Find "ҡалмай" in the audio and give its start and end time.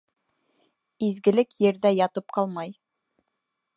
2.39-2.77